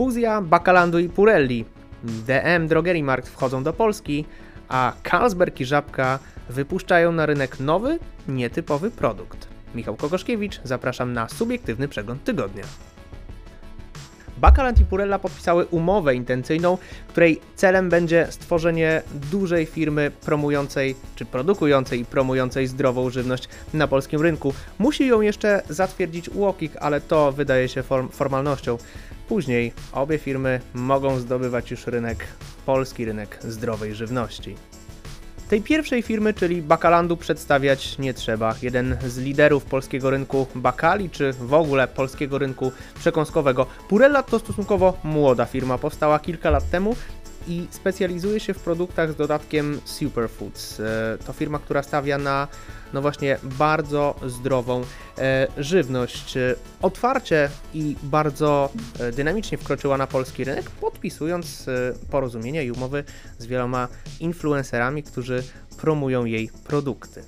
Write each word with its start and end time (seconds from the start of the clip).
Fuzja, 0.00 0.40
Bakalandu 0.40 0.98
i 0.98 1.08
Purelli, 1.08 1.64
DM, 2.02 2.68
Drogerii 2.68 3.02
Markt 3.02 3.28
wchodzą 3.28 3.62
do 3.62 3.72
Polski, 3.72 4.24
a 4.68 4.92
Carlsberg 5.10 5.60
i 5.60 5.64
Żabka 5.64 6.18
wypuszczają 6.48 7.12
na 7.12 7.26
rynek 7.26 7.60
nowy, 7.60 7.98
nietypowy 8.28 8.90
produkt. 8.90 9.48
Michał 9.74 9.96
Kokoszkiewicz, 9.96 10.60
zapraszam 10.64 11.12
na 11.12 11.28
subiektywny 11.28 11.88
przegląd 11.88 12.24
tygodnia. 12.24 12.64
Bakaland 14.38 14.80
i 14.80 14.84
Purella 14.84 15.18
podpisały 15.18 15.66
umowę 15.66 16.14
intencyjną, 16.14 16.78
której 17.08 17.40
celem 17.56 17.88
będzie 17.88 18.26
stworzenie 18.30 19.02
dużej 19.30 19.66
firmy 19.66 20.10
promującej, 20.24 20.96
czy 21.16 21.24
produkującej 21.24 22.00
i 22.00 22.04
promującej 22.04 22.66
zdrową 22.66 23.10
żywność 23.10 23.48
na 23.74 23.88
polskim 23.88 24.22
rynku. 24.22 24.54
Musi 24.78 25.06
ją 25.06 25.20
jeszcze 25.20 25.62
zatwierdzić 25.68 26.28
UOKiK, 26.28 26.76
ale 26.76 27.00
to 27.00 27.32
wydaje 27.32 27.68
się 27.68 27.82
form 27.82 28.08
formalnością. 28.08 28.78
Później 29.30 29.72
obie 29.92 30.18
firmy 30.18 30.60
mogą 30.74 31.18
zdobywać 31.18 31.70
już 31.70 31.86
rynek, 31.86 32.26
polski 32.66 33.04
rynek 33.04 33.38
zdrowej 33.42 33.94
żywności. 33.94 34.54
Tej 35.48 35.62
pierwszej 35.62 36.02
firmy, 36.02 36.34
czyli 36.34 36.62
Bakalandu, 36.62 37.16
przedstawiać 37.16 37.98
nie 37.98 38.14
trzeba. 38.14 38.54
Jeden 38.62 38.96
z 39.06 39.18
liderów 39.18 39.64
polskiego 39.64 40.10
rynku 40.10 40.46
bakali, 40.54 41.10
czy 41.10 41.32
w 41.32 41.54
ogóle 41.54 41.88
polskiego 41.88 42.38
rynku 42.38 42.72
przekąskowego. 42.98 43.66
Purella 43.88 44.22
to 44.22 44.38
stosunkowo 44.38 44.98
młoda 45.04 45.44
firma, 45.44 45.78
powstała 45.78 46.18
kilka 46.18 46.50
lat 46.50 46.70
temu 46.70 46.96
i 47.48 47.66
specjalizuje 47.70 48.40
się 48.40 48.54
w 48.54 48.60
produktach 48.60 49.12
z 49.12 49.16
dodatkiem 49.16 49.80
superfoods. 49.84 50.80
E, 50.80 51.18
to 51.26 51.32
firma, 51.32 51.58
która 51.58 51.82
stawia 51.82 52.18
na 52.18 52.48
no 52.92 53.02
właśnie 53.02 53.38
bardzo 53.42 54.14
zdrową 54.26 54.84
e, 55.18 55.46
żywność. 55.58 56.36
E, 56.36 56.54
otwarcie 56.82 57.48
i 57.74 57.96
bardzo 58.02 58.72
dynamicznie 59.16 59.58
wkroczyła 59.58 59.96
na 59.96 60.06
polski 60.06 60.44
rynek, 60.44 60.70
podpisując 60.70 61.66
porozumienia 62.10 62.62
i 62.62 62.70
umowy 62.70 63.04
z 63.38 63.46
wieloma 63.46 63.88
influencerami, 64.20 65.02
którzy 65.02 65.42
promują 65.76 66.24
jej 66.24 66.50
produkty. 66.64 67.22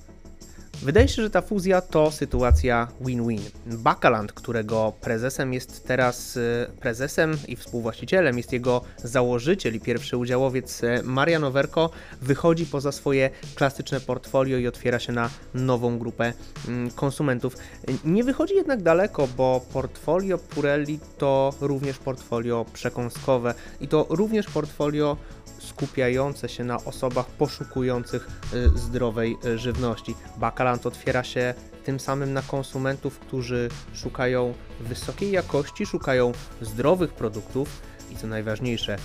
Wydaje 0.83 1.09
się, 1.09 1.23
że 1.23 1.31
ta 1.31 1.43
fuzja 1.43 1.81
to 1.81 2.11
sytuacja 2.11 2.89
win-win. 3.01 3.41
Bakaland, 3.67 4.33
którego 4.33 4.93
prezesem 5.01 5.53
jest 5.53 5.87
teraz 5.87 6.37
e, 6.37 6.67
prezesem 6.81 7.37
i 7.49 7.57
współwłaścicielem, 7.57 8.37
jest 8.37 8.53
jego 8.53 8.81
założyciel 9.05 9.75
i 9.75 9.81
pierwszy 9.81 10.17
udziałowiec 10.17 10.85
e, 10.85 11.03
Marian 11.03 11.45
Overko, 11.45 11.91
wychodzi 12.23 12.67
poza 12.67 12.93
swoje 12.93 13.31
klasyczne 13.55 14.01
portfolio 14.01 14.59
i 14.59 14.67
otwiera 14.67 14.99
się 14.99 15.13
na 15.13 15.31
nową 15.55 15.99
grupę 15.99 16.33
mm, 16.69 16.91
konsumentów. 16.91 17.57
Nie 18.05 18.25
wychodzi 18.25 18.55
jednak 18.55 18.83
daleko, 18.83 19.29
bo 19.37 19.61
portfolio 19.73 20.39
Purelli 20.39 21.01
to 21.19 21.55
również 21.61 21.99
portfolio 21.99 22.67
przekąskowe 22.73 23.55
i 23.81 23.89
to 23.89 24.07
również 24.11 24.47
portfolio 24.47 25.17
skupiające 25.63 26.49
się 26.49 26.65
na 26.65 26.85
osobach 26.85 27.27
poszukujących 27.27 28.29
y, 28.55 28.79
zdrowej 28.79 29.37
y, 29.45 29.59
żywności. 29.59 30.15
Bakalant 30.37 30.87
otwiera 30.87 31.25
się 31.25 31.55
tym 31.85 32.01
samym 32.01 32.33
na 32.33 32.43
konsumentów, 32.43 33.19
którzy 33.19 33.69
szukają 33.95 34.55
wysokiej 34.81 35.31
jakości, 35.31 35.87
szukają 35.87 36.33
zdrowych 36.61 37.13
produktów 37.13 37.83
i 38.11 38.17
co 38.17 38.27
najważniejsze, 38.27 38.97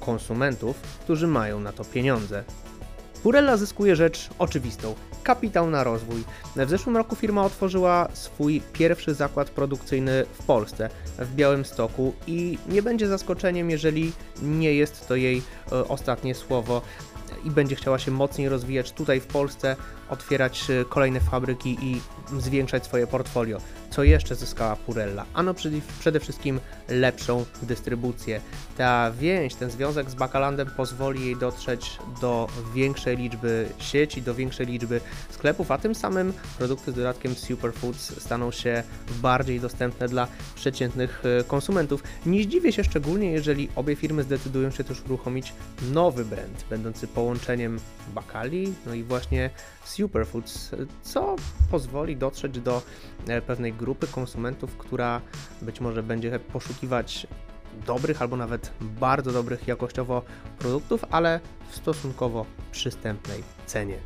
konsumentów, 0.00 0.76
którzy 0.76 1.26
mają 1.26 1.60
na 1.60 1.72
to 1.72 1.84
pieniądze. 1.84 2.44
Purella 3.26 3.56
zyskuje 3.56 3.96
rzecz 3.96 4.28
oczywistą 4.38 4.94
kapitał 5.22 5.70
na 5.70 5.84
rozwój. 5.84 6.24
W 6.56 6.70
zeszłym 6.70 6.96
roku 6.96 7.16
firma 7.16 7.44
otworzyła 7.44 8.08
swój 8.12 8.62
pierwszy 8.72 9.14
zakład 9.14 9.50
produkcyjny 9.50 10.26
w 10.32 10.44
Polsce, 10.44 10.90
w 11.18 11.34
Białymstoku 11.34 12.12
i 12.26 12.58
nie 12.68 12.82
będzie 12.82 13.08
zaskoczeniem, 13.08 13.70
jeżeli 13.70 14.12
nie 14.42 14.74
jest 14.74 15.08
to 15.08 15.16
jej 15.16 15.42
e, 15.72 15.88
ostatnie 15.88 16.34
słowo 16.34 16.82
i 17.44 17.50
będzie 17.50 17.76
chciała 17.76 17.98
się 17.98 18.10
mocniej 18.10 18.48
rozwijać 18.48 18.92
tutaj 18.92 19.20
w 19.20 19.26
Polsce, 19.26 19.76
otwierać 20.10 20.70
e, 20.70 20.84
kolejne 20.84 21.20
fabryki 21.20 21.78
i 21.82 22.00
zwiększać 22.38 22.84
swoje 22.84 23.06
portfolio. 23.06 23.58
Co 23.96 24.04
jeszcze 24.04 24.34
zyskała 24.34 24.76
Purella? 24.76 25.24
Ano 25.34 25.54
przede 26.00 26.20
wszystkim 26.20 26.60
lepszą 26.88 27.44
dystrybucję. 27.62 28.40
Ta 28.76 29.10
więź, 29.10 29.54
ten 29.54 29.70
związek 29.70 30.10
z 30.10 30.14
Bakalandem 30.14 30.70
pozwoli 30.76 31.24
jej 31.24 31.36
dotrzeć 31.36 31.98
do 32.20 32.48
większej 32.74 33.16
liczby 33.16 33.68
sieci, 33.78 34.22
do 34.22 34.34
większej 34.34 34.66
liczby 34.66 35.00
sklepów, 35.30 35.70
a 35.70 35.78
tym 35.78 35.94
samym 35.94 36.32
produkty 36.58 36.92
z 36.92 36.94
dodatkiem 36.94 37.34
Superfoods 37.34 38.22
staną 38.22 38.50
się 38.50 38.82
bardziej 39.22 39.60
dostępne 39.60 40.08
dla 40.08 40.28
przeciętnych 40.54 41.22
e, 41.40 41.44
konsumentów. 41.44 42.02
Nie 42.26 42.42
zdziwię 42.42 42.72
się 42.72 42.84
szczególnie, 42.84 43.30
jeżeli 43.30 43.68
obie 43.76 43.96
firmy 43.96 44.22
zdecydują 44.22 44.70
się 44.70 44.84
też 44.84 45.02
uruchomić 45.04 45.52
nowy 45.92 46.24
brand, 46.24 46.64
będący 46.70 47.06
połączeniem 47.06 47.78
bakali, 48.14 48.74
no 48.86 48.94
i 48.94 49.02
właśnie 49.02 49.50
Superfoods, 49.84 50.70
co 51.02 51.36
pozwoli 51.70 52.16
dotrzeć 52.16 52.60
do 52.60 52.82
e, 53.28 53.42
pewnej 53.42 53.72
grupy 53.72 53.85
konsumentów, 53.94 54.76
która 54.76 55.20
być 55.62 55.80
może 55.80 56.02
będzie 56.02 56.38
poszukiwać 56.38 57.26
dobrych 57.86 58.22
albo 58.22 58.36
nawet 58.36 58.72
bardzo 58.80 59.32
dobrych 59.32 59.68
jakościowo 59.68 60.22
produktów, 60.58 61.04
ale 61.10 61.40
w 61.70 61.76
stosunkowo 61.76 62.46
przystępnej 62.72 63.42
cenie. 63.66 63.98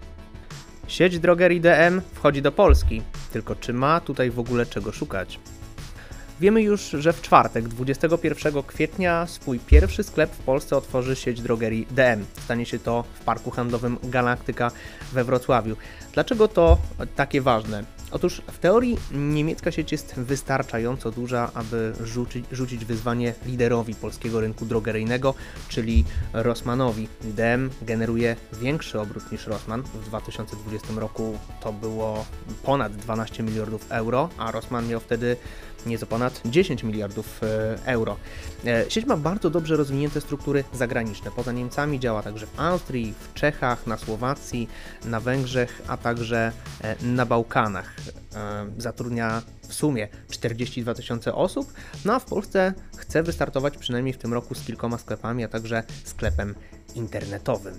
Sieć 0.86 1.18
drogerii 1.18 1.60
DM 1.60 2.02
wchodzi 2.14 2.42
do 2.42 2.52
Polski, 2.52 3.02
tylko 3.32 3.54
czy 3.54 3.72
ma 3.72 4.00
tutaj 4.00 4.30
w 4.30 4.38
ogóle 4.38 4.66
czego 4.66 4.92
szukać? 4.92 5.40
Wiemy 6.40 6.62
już, 6.62 6.90
że 6.90 7.12
w 7.12 7.22
czwartek, 7.22 7.68
21 7.68 8.62
kwietnia, 8.62 9.26
swój 9.26 9.58
pierwszy 9.58 10.02
sklep 10.02 10.30
w 10.32 10.38
Polsce 10.38 10.76
otworzy 10.76 11.16
sieć 11.16 11.40
drogerii 11.40 11.86
DM. 11.90 12.24
Stanie 12.44 12.66
się 12.66 12.78
to 12.78 13.04
w 13.14 13.24
parku 13.24 13.50
handlowym 13.50 13.98
Galaktyka 14.02 14.70
we 15.12 15.24
Wrocławiu. 15.24 15.76
Dlaczego 16.12 16.48
to 16.48 16.78
takie 17.16 17.40
ważne? 17.40 17.84
Otóż 18.10 18.42
w 18.52 18.58
teorii 18.58 18.96
niemiecka 19.12 19.70
sieć 19.70 19.92
jest 19.92 20.14
wystarczająco 20.14 21.10
duża, 21.10 21.50
aby 21.54 21.92
rzucić, 22.04 22.44
rzucić 22.52 22.84
wyzwanie 22.84 23.34
liderowi 23.46 23.94
polskiego 23.94 24.40
rynku 24.40 24.66
drogeryjnego, 24.66 25.34
czyli 25.68 26.04
Rossmanowi. 26.32 27.08
DM 27.20 27.70
generuje 27.82 28.36
większy 28.60 29.00
obrót 29.00 29.32
niż 29.32 29.46
Rossmann. 29.46 29.82
W 29.82 30.04
2020 30.04 30.88
roku 30.96 31.38
to 31.60 31.72
było 31.72 32.24
ponad 32.62 32.96
12 32.96 33.42
miliardów 33.42 33.86
euro, 33.88 34.28
a 34.38 34.50
Rossmann 34.50 34.88
miał 34.88 35.00
wtedy 35.00 35.36
nieco 35.86 36.06
ponad 36.06 36.40
10 36.44 36.82
miliardów 36.82 37.40
e, 37.42 37.78
euro. 37.84 38.16
E, 38.66 38.90
sieć 38.90 39.06
ma 39.06 39.16
bardzo 39.16 39.50
dobrze 39.50 39.76
rozwinięte 39.76 40.20
struktury 40.20 40.64
zagraniczne. 40.72 41.30
Poza 41.36 41.52
Niemcami 41.52 42.00
działa 42.00 42.22
także 42.22 42.46
w 42.46 42.60
Austrii, 42.60 43.14
w 43.20 43.34
Czechach, 43.34 43.86
na 43.86 43.96
Słowacji, 43.96 44.68
na 45.04 45.20
Węgrzech, 45.20 45.82
a 45.88 45.96
także 45.96 46.52
e, 46.80 46.96
na 47.02 47.26
Bałkanach. 47.26 47.94
Zatrudnia 48.78 49.42
w 49.68 49.74
sumie 49.74 50.08
42 50.30 50.94
tysiące 50.94 51.34
osób, 51.34 51.72
no 52.04 52.14
a 52.14 52.18
w 52.18 52.24
Polsce 52.24 52.74
chce 52.96 53.22
wystartować 53.22 53.76
przynajmniej 53.76 54.14
w 54.14 54.18
tym 54.18 54.32
roku 54.32 54.54
z 54.54 54.64
kilkoma 54.64 54.98
sklepami, 54.98 55.44
a 55.44 55.48
także 55.48 55.82
sklepem 56.04 56.54
internetowym. 56.94 57.74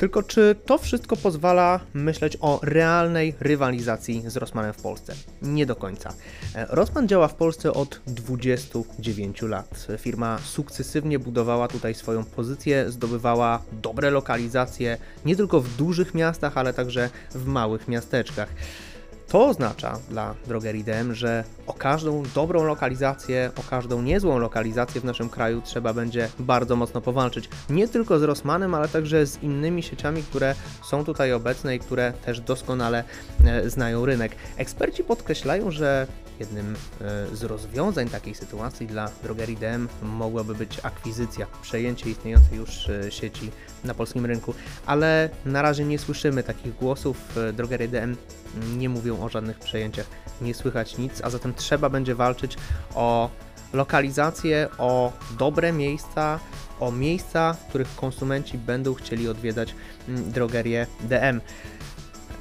Tylko 0.00 0.22
czy 0.22 0.56
to 0.66 0.78
wszystko 0.78 1.16
pozwala 1.16 1.80
myśleć 1.94 2.36
o 2.40 2.60
realnej 2.62 3.34
rywalizacji 3.40 4.22
z 4.26 4.36
Rossmanem 4.36 4.72
w 4.72 4.82
Polsce? 4.82 5.14
Nie 5.42 5.66
do 5.66 5.76
końca. 5.76 6.12
E, 6.54 6.66
Rossmann 6.70 7.08
działa 7.08 7.28
w 7.28 7.34
Polsce 7.34 7.72
od 7.72 8.00
29 8.06 9.42
lat. 9.42 9.86
Firma 9.98 10.38
sukcesywnie 10.44 11.18
budowała 11.18 11.68
tutaj 11.68 11.94
swoją 11.94 12.24
pozycję, 12.24 12.90
zdobywała 12.90 13.62
dobre 13.72 14.10
lokalizacje 14.10 14.98
nie 15.24 15.36
tylko 15.36 15.60
w 15.60 15.76
dużych 15.76 16.14
miastach, 16.14 16.58
ale 16.58 16.74
także 16.74 17.10
w 17.34 17.46
małych 17.46 17.88
miasteczkach. 17.88 18.48
To 19.30 19.46
oznacza 19.46 19.98
dla 20.08 20.34
drogerii 20.46 20.84
DM, 20.84 21.14
że 21.14 21.44
o 21.66 21.72
każdą 21.72 22.22
dobrą 22.34 22.64
lokalizację, 22.64 23.50
o 23.56 23.70
każdą 23.70 24.02
niezłą 24.02 24.38
lokalizację 24.38 25.00
w 25.00 25.04
naszym 25.04 25.28
kraju 25.28 25.62
trzeba 25.64 25.94
będzie 25.94 26.28
bardzo 26.38 26.76
mocno 26.76 27.00
powalczyć. 27.00 27.48
Nie 27.68 27.88
tylko 27.88 28.18
z 28.18 28.22
Rossmanem, 28.22 28.74
ale 28.74 28.88
także 28.88 29.26
z 29.26 29.42
innymi 29.42 29.82
sieciami, 29.82 30.22
które 30.22 30.54
są 30.82 31.04
tutaj 31.04 31.32
obecne 31.32 31.76
i 31.76 31.78
które 31.78 32.12
też 32.12 32.40
doskonale 32.40 33.04
e, 33.44 33.70
znają 33.70 34.06
rynek. 34.06 34.36
Eksperci 34.56 35.04
podkreślają, 35.04 35.70
że 35.70 36.06
jednym 36.40 36.76
e, 37.00 37.36
z 37.36 37.42
rozwiązań 37.42 38.08
takiej 38.08 38.34
sytuacji 38.34 38.86
dla 38.86 39.10
drogerii 39.22 39.56
DM 39.56 39.88
mogłaby 40.02 40.54
być 40.54 40.80
akwizycja, 40.82 41.46
przejęcie 41.62 42.10
istniejącej 42.10 42.58
już 42.58 42.88
e, 42.88 43.10
sieci 43.10 43.50
na 43.84 43.94
polskim 43.94 44.26
rynku, 44.26 44.54
ale 44.86 45.30
na 45.44 45.62
razie 45.62 45.84
nie 45.84 45.98
słyszymy 45.98 46.42
takich 46.42 46.74
głosów. 46.74 47.38
Drogerie 47.52 47.88
DM 47.88 48.16
nie 48.76 48.88
mówią 48.88 49.22
o 49.22 49.28
żadnych 49.28 49.58
przejęciach, 49.58 50.06
nie 50.40 50.54
słychać 50.54 50.98
nic, 50.98 51.20
a 51.24 51.30
zatem 51.30 51.54
trzeba 51.54 51.88
będzie 51.88 52.14
walczyć 52.14 52.56
o 52.94 53.30
lokalizację, 53.72 54.68
o 54.78 55.12
dobre 55.38 55.72
miejsca, 55.72 56.40
o 56.80 56.92
miejsca, 56.92 57.56
których 57.68 57.96
konsumenci 57.96 58.58
będą 58.58 58.94
chcieli 58.94 59.28
odwiedzać 59.28 59.74
mm, 60.08 60.32
drogerię 60.32 60.86
DM. 61.00 61.40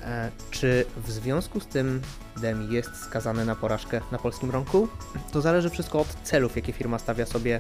E, 0.04 0.32
czy 0.52 0.86
w 0.98 1.12
związku 1.12 1.60
z 1.60 1.68
tym 1.68 2.02
DM 2.38 2.72
jest 2.72 2.96
skazane 2.96 3.46
na 3.46 3.56
porażkę 3.56 4.02
na 4.12 4.18
polskim 4.18 4.52
rynku? 4.52 4.88
To 5.32 5.42
zależy 5.42 5.70
wszystko 5.70 6.00
od 6.00 6.08
celów, 6.24 6.56
jakie 6.56 6.74
firma 6.74 7.00
stawia 7.00 7.26
sobie 7.26 7.60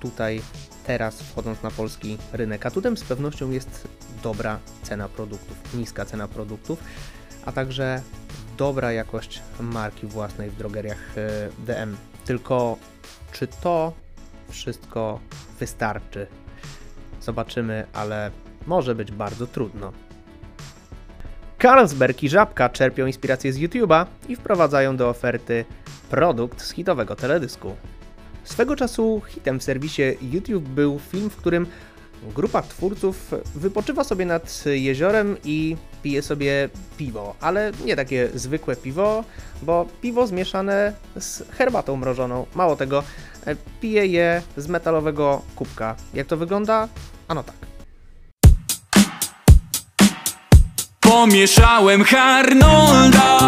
tutaj 0.00 0.42
teraz 0.86 1.22
wchodząc 1.22 1.62
na 1.62 1.70
polski 1.70 2.18
rynek. 2.32 2.66
Atutem 2.66 2.96
z 2.96 3.04
pewnością 3.04 3.50
jest 3.50 3.88
dobra 4.22 4.58
cena 4.82 5.08
produktów, 5.08 5.74
niska 5.74 6.04
cena 6.04 6.28
produktów, 6.28 6.78
a 7.44 7.52
także 7.52 8.02
dobra 8.56 8.92
jakość 8.92 9.42
marki 9.60 10.06
własnej 10.06 10.50
w 10.50 10.56
drogeriach 10.56 11.18
e, 11.18 11.48
DM. 11.66 11.96
Tylko 12.24 12.76
czy 13.32 13.46
to 13.46 13.92
wszystko 14.48 15.20
wystarczy? 15.60 16.26
Zobaczymy, 17.20 17.86
ale 17.92 18.30
może 18.66 18.94
być 18.94 19.12
bardzo 19.12 19.46
trudno. 19.46 19.92
Carlsberg 21.64 22.22
i 22.22 22.28
Żabka 22.28 22.68
czerpią 22.68 23.06
inspirację 23.06 23.52
z 23.52 23.58
YouTube'a 23.58 24.06
i 24.28 24.36
wprowadzają 24.36 24.96
do 24.96 25.08
oferty 25.08 25.64
produkt 26.10 26.62
z 26.62 26.70
hitowego 26.70 27.16
teledysku. 27.16 27.76
Swego 28.44 28.76
czasu 28.76 29.22
hitem 29.28 29.60
w 29.60 29.62
serwisie 29.62 30.02
YouTube 30.22 30.64
był 30.64 30.98
film, 30.98 31.30
w 31.30 31.36
którym 31.36 31.66
grupa 32.34 32.62
twórców 32.62 33.30
wypoczywa 33.54 34.04
sobie 34.04 34.26
nad 34.26 34.64
jeziorem 34.66 35.36
i 35.44 35.76
pije 36.02 36.22
sobie 36.22 36.68
piwo, 36.96 37.34
ale 37.40 37.72
nie 37.84 37.96
takie 37.96 38.28
zwykłe 38.34 38.76
piwo, 38.76 39.24
bo 39.62 39.86
piwo 40.02 40.26
zmieszane 40.26 40.92
z 41.18 41.50
herbatą 41.50 41.96
mrożoną. 41.96 42.46
Mało 42.54 42.76
tego, 42.76 43.02
pije 43.80 44.06
je 44.06 44.42
z 44.56 44.68
metalowego 44.68 45.42
kubka. 45.56 45.96
Jak 46.14 46.26
to 46.26 46.36
wygląda? 46.36 46.88
Ano 47.28 47.42
tak. 47.42 47.73
Pomieszałem 51.14 52.04
Harnolda 52.04 53.38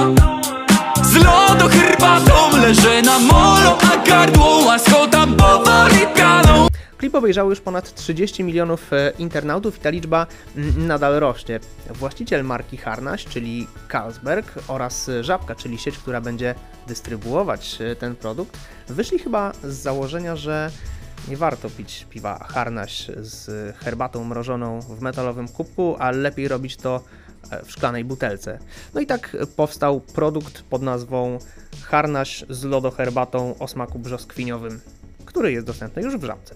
Z 1.03 1.15
lodu 1.15 1.69
herbatą 1.69 2.57
Leżę 2.61 3.03
na 3.03 3.19
molo, 3.19 3.79
a 3.93 4.07
gardło 4.07 4.65
łaskota 4.65 5.27
powoli 5.27 6.07
pianą 6.17 6.69
Klip 6.99 7.15
obejrzało 7.15 7.51
już 7.51 7.61
ponad 7.61 7.95
30 7.95 8.45
milionów 8.45 8.93
e, 8.93 9.13
internautów 9.19 9.77
i 9.77 9.81
ta 9.81 9.91
liczba 9.91 10.27
mm, 10.57 10.87
nadal 10.87 11.21
rośnie. 11.21 11.61
Właściciel 11.91 12.45
marki 12.45 12.77
Harnaś, 12.77 13.25
czyli 13.25 13.67
Carlsberg 13.93 14.55
oraz 14.69 15.11
Żabka, 15.21 15.55
czyli 15.55 15.79
sieć, 15.79 15.99
która 15.99 16.21
będzie 16.21 16.55
dystrybuować 16.87 17.79
e, 17.81 17.97
ten 17.97 18.17
produkt, 18.17 18.59
wyszli 18.89 19.19
chyba 19.19 19.53
z 19.65 19.75
założenia, 19.75 20.37
że 20.37 20.71
nie 21.29 21.37
warto 21.37 21.71
pić 21.71 22.07
piwa 22.11 22.47
Harnaś 22.49 23.07
z 23.17 23.77
herbatą 23.77 24.25
mrożoną 24.25 24.81
w 24.81 25.01
metalowym 25.01 25.49
kubku, 25.49 25.97
a 25.99 26.11
lepiej 26.11 26.49
robić 26.49 26.77
to 26.77 27.01
w 27.65 27.71
szklanej 27.71 28.05
butelce. 28.05 28.59
No 28.95 29.01
i 29.01 29.07
tak 29.07 29.37
powstał 29.57 30.01
produkt 30.01 30.63
pod 30.63 30.83
nazwą 30.83 31.39
Harnaś 31.83 32.45
z 32.51 32.65
lodoherbatą 32.65 33.59
o 33.59 33.69
smaku 33.69 33.99
brzoskwiniowym, 33.99 34.81
który 35.25 35.53
jest 35.53 35.67
dostępny 35.67 36.03
już 36.03 36.17
w 36.17 36.25
Żabce. 36.25 36.55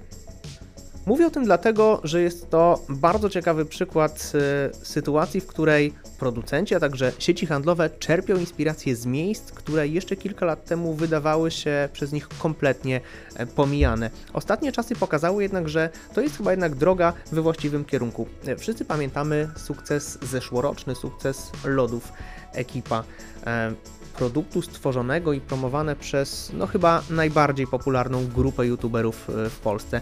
Mówię 1.06 1.26
o 1.26 1.30
tym 1.30 1.44
dlatego, 1.44 2.00
że 2.04 2.22
jest 2.22 2.50
to 2.50 2.84
bardzo 2.88 3.30
ciekawy 3.30 3.64
przykład 3.64 4.32
y, 4.72 4.86
sytuacji, 4.86 5.40
w 5.40 5.46
której 5.46 5.94
producenci, 6.18 6.74
a 6.74 6.80
także 6.80 7.12
sieci 7.18 7.46
handlowe 7.46 7.90
czerpią 7.90 8.36
inspirację 8.36 8.96
z 8.96 9.06
miejsc, 9.06 9.52
które 9.52 9.88
jeszcze 9.88 10.16
kilka 10.16 10.46
lat 10.46 10.64
temu 10.64 10.94
wydawały 10.94 11.50
się 11.50 11.88
przez 11.92 12.12
nich 12.12 12.28
kompletnie 12.28 13.00
e, 13.36 13.46
pomijane. 13.46 14.10
Ostatnie 14.32 14.72
czasy 14.72 14.94
pokazały 14.96 15.42
jednak, 15.42 15.68
że 15.68 15.90
to 16.14 16.20
jest 16.20 16.36
chyba 16.36 16.50
jednak 16.50 16.74
droga 16.74 17.12
we 17.32 17.42
właściwym 17.42 17.84
kierunku. 17.84 18.26
E, 18.46 18.56
Wszyscy 18.56 18.84
pamiętamy 18.84 19.48
sukces 19.56 20.18
zeszłoroczny, 20.22 20.94
sukces 20.94 21.50
lodów 21.64 22.12
ekipa. 22.52 23.04
Produktu 24.20 24.62
stworzonego 24.62 25.32
i 25.32 25.40
promowane 25.40 25.96
przez 25.96 26.52
no 26.54 26.66
chyba 26.66 27.02
najbardziej 27.10 27.66
popularną 27.66 28.26
grupę 28.26 28.66
youtuberów 28.66 29.30
e, 29.30 29.50
w 29.50 29.58
Polsce. 29.58 30.00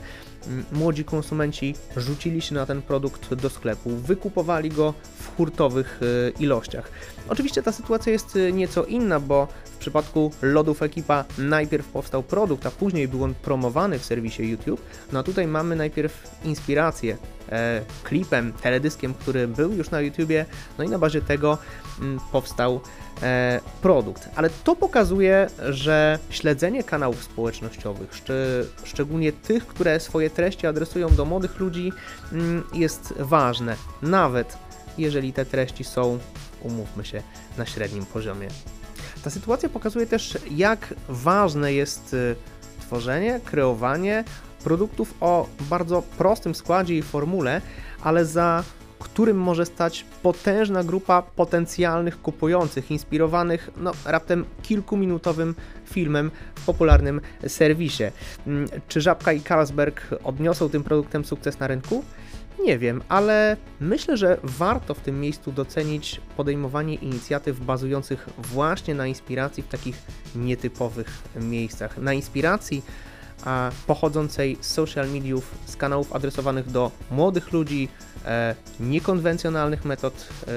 Młodzi 0.73 1.05
konsumenci 1.05 1.75
rzucili 1.97 2.43
się 2.43 2.55
na 2.55 2.67
ten 2.67 2.83
produkt 2.83 3.35
do 3.35 3.51
sklepu, 3.51 3.91
wykupowali 3.91 4.71
go 4.71 4.95
w 5.19 5.37
hurtowych 5.37 6.01
e, 6.03 6.31
ilościach. 6.31 6.91
Oczywiście 7.29 7.63
ta 7.63 7.73
sytuacja 7.73 8.13
jest 8.13 8.37
e, 8.37 8.53
nieco 8.53 8.85
inna, 8.85 9.21
bo 9.21 9.49
przypadku 9.89 10.31
lodów 10.43 10.83
ekipa 10.83 11.25
najpierw 11.39 11.89
powstał 11.89 12.23
produkt, 12.23 12.67
a 12.67 12.71
później 12.71 13.09
był 13.09 13.25
on 13.25 13.35
promowany 13.35 13.99
w 13.99 14.05
serwisie 14.05 14.43
YouTube. 14.43 14.83
No 15.13 15.19
a 15.19 15.23
tutaj 15.23 15.47
mamy 15.47 15.77
najpierw 15.77 16.41
inspirację 16.45 17.17
e, 17.49 17.81
klipem, 18.05 18.53
teledyskiem, 18.53 19.15
który 19.15 19.49
był 19.49 19.73
już 19.73 19.91
na 19.91 20.01
YouTubie, 20.01 20.45
no 20.79 20.85
i 20.85 20.89
na 20.89 20.99
bazie 20.99 21.21
tego 21.23 21.59
mm, 22.01 22.21
powstał 22.33 22.81
e, 23.23 23.61
produkt. 23.83 24.29
Ale 24.37 24.51
to 24.65 24.77
pokazuje, 24.77 25.47
że 25.69 26.19
śledzenie 26.31 26.85
kanałów 26.85 27.23
społecznościowych, 27.23 28.11
szczególnie 28.85 29.33
tych, 29.33 29.67
które 29.67 30.01
swoje 30.01 30.31
treści 30.31 30.67
adresują 30.67 31.09
do 31.15 31.25
młodych 31.25 31.61
ludzi, 31.61 31.93
mm, 32.33 32.65
jest 32.75 33.15
ważne. 33.19 33.77
Nawet 34.03 34.59
jeżeli 34.99 35.33
te 35.33 35.45
treści 35.45 35.85
są, 35.85 36.19
umówmy 36.63 37.05
się, 37.05 37.23
na 37.59 37.67
średnim 37.67 38.07
poziomie. 38.07 38.49
Ta 39.25 39.31
sytuacja 39.31 39.69
pokazuje 39.69 40.07
też, 40.07 40.39
jak 40.51 40.95
ważne 41.09 41.73
jest 41.73 42.15
y, 42.15 42.37
tworzenie, 42.81 43.41
kreowanie 43.45 44.25
produktów 44.65 45.15
o 45.21 45.47
bardzo 45.61 46.03
prostym 46.03 46.55
składzie 46.55 46.99
i 46.99 47.03
formule, 47.03 47.61
ale 48.03 48.25
za 48.27 48.65
którym 48.99 49.37
może 49.37 49.67
stać 49.67 50.05
potężna 50.23 50.85
grupa 50.85 51.23
potencjalnych 51.23 52.23
kupujących, 52.23 52.91
inspirowanych 52.91 53.71
no, 53.77 53.93
raptem 54.05 54.45
kilkuminutowym 54.63 55.55
filmem 55.85 56.31
w 56.55 56.65
popularnym 56.65 57.21
serwisie. 57.47 58.05
Mm, 58.47 58.69
Czy 58.89 59.01
Żabka 59.01 59.33
i 59.33 59.41
Carlsberg 59.41 60.01
odniosą 60.25 60.69
tym 60.69 60.85
produktem 60.85 61.25
sukces 61.25 61.59
na 61.59 61.67
rynku? 61.67 62.05
Nie 62.65 62.79
wiem, 62.79 63.03
ale 63.09 63.57
myślę, 63.81 64.17
że 64.17 64.39
warto 64.43 64.95
w 64.95 65.01
tym 65.01 65.21
miejscu 65.21 65.53
docenić 65.53 66.21
podejmowanie 66.37 66.95
inicjatyw 66.95 67.61
bazujących 67.61 68.29
właśnie 68.39 68.95
na 68.95 69.07
inspiracji 69.07 69.63
w 69.63 69.69
takich 69.69 69.97
nietypowych 70.35 71.23
miejscach. 71.37 71.99
Na 71.99 72.13
inspiracji 72.13 72.83
a 73.45 73.71
pochodzącej 73.87 74.59
z 74.61 74.67
social 74.67 75.11
mediów, 75.11 75.55
z 75.67 75.77
kanałów 75.77 76.13
adresowanych 76.13 76.71
do 76.71 76.91
młodych 77.11 77.53
ludzi, 77.53 77.89
e, 78.25 78.55
niekonwencjonalnych 78.81 79.85
metod 79.85 80.29
e, 80.49 80.53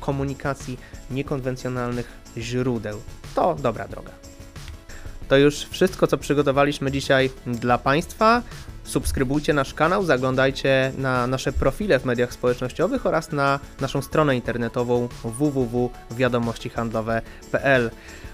komunikacji, 0.00 0.78
niekonwencjonalnych 1.10 2.12
źródeł. 2.38 3.00
To 3.34 3.54
dobra 3.54 3.88
droga. 3.88 4.12
To 5.28 5.36
już 5.36 5.54
wszystko, 5.54 6.06
co 6.06 6.18
przygotowaliśmy 6.18 6.92
dzisiaj 6.92 7.30
dla 7.46 7.78
Państwa. 7.78 8.42
Subskrybujcie 8.86 9.54
nasz 9.54 9.74
kanał, 9.74 10.04
zaglądajcie 10.04 10.92
na 10.98 11.26
nasze 11.26 11.52
profile 11.52 11.98
w 11.98 12.04
mediach 12.04 12.32
społecznościowych 12.32 13.06
oraz 13.06 13.32
na 13.32 13.60
naszą 13.80 14.02
stronę 14.02 14.36
internetową 14.36 15.08
www.wiadomościhandlowe.pl. 15.24 17.90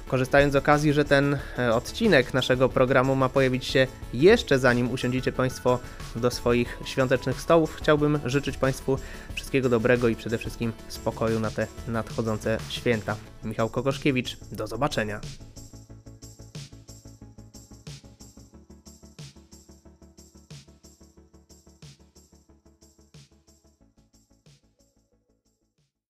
Korzystając 0.08 0.52
z 0.52 0.56
okazji, 0.56 0.92
że 0.92 1.04
ten 1.04 1.38
e, 1.58 1.74
odcinek 1.74 2.34
naszego 2.34 2.68
programu 2.68 3.14
ma 3.14 3.28
pojawić 3.28 3.64
się 3.64 3.86
jeszcze 4.14 4.58
zanim 4.58 4.90
usiądziecie 4.90 5.32
Państwo 5.32 5.78
do 6.16 6.30
swoich 6.30 6.78
świątecznych 6.84 7.40
stołów, 7.40 7.74
chciałbym 7.74 8.20
życzyć 8.24 8.56
Państwu 8.56 8.98
wszystkiego 9.34 9.68
dobrego 9.68 10.08
i 10.08 10.16
przede 10.16 10.38
wszystkim 10.38 10.72
spokoju 10.88 11.40
na 11.40 11.50
te 11.50 11.66
nadchodzące 11.88 12.58
święta. 12.68 13.16
Michał 13.44 13.68
Kokoszkiewicz, 13.68 14.36
do 14.52 14.66
zobaczenia. 14.66 15.20